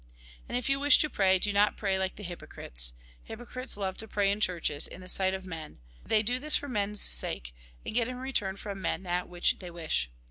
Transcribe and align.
And, 0.49 0.57
if 0.57 0.67
you 0.67 0.79
wish 0.79 0.97
to 0.97 1.11
pray, 1.11 1.37
do 1.37 1.53
not 1.53 1.77
pray 1.77 1.99
like 1.99 2.15
the 2.15 2.23
hypocrites. 2.23 2.93
Hypocrites 3.25 3.77
love 3.77 3.97
to 3.97 4.07
pray 4.07 4.31
m 4.31 4.39
churches, 4.39 4.87
in 4.87 4.99
the 4.99 5.07
sight 5.07 5.35
of 5.35 5.45
men. 5.45 5.77
They 6.03 6.23
do 6.23 6.39
this 6.39 6.55
for 6.55 6.67
men's 6.67 6.99
sake, 7.01 7.53
and 7.85 7.93
get 7.93 8.07
in 8.07 8.17
return 8.17 8.55
from 8.57 8.81
men 8.81 9.03
that 9.03 9.29
which 9.29 9.59
they 9.59 9.69
wish. 9.69 10.09